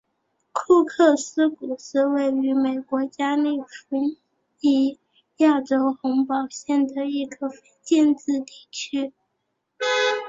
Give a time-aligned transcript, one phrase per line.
[0.51, 3.97] 库克斯谷是位于美国加利福
[4.59, 4.97] 尼
[5.37, 9.13] 亚州洪堡县的一个非建制地区。